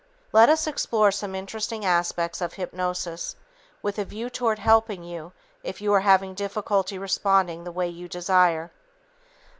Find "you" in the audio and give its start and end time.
5.03-5.31, 5.79-5.93, 7.87-8.07